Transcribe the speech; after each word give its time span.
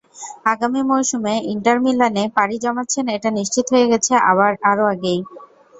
আগামী 0.45 0.81
মৌসুমে 0.89 1.33
ইন্টার 1.51 1.77
মিলানে 1.85 2.23
পাড়ি 2.35 2.55
জমাচ্ছেন 2.63 3.05
এটা 3.15 3.29
নিশ্চিত 3.37 3.65
হয়ে 3.73 3.89
গেছে 3.91 4.13
আরও 4.63 4.83
আগেই। 4.93 5.19